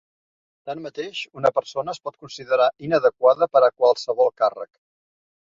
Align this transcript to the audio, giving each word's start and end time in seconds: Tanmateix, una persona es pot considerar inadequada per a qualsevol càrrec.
Tanmateix, 0.69 1.19
una 1.41 1.51
persona 1.57 1.93
es 1.97 2.01
pot 2.07 2.17
considerar 2.25 2.69
inadequada 2.89 3.51
per 3.57 3.63
a 3.69 3.73
qualsevol 3.83 4.37
càrrec. 4.43 4.73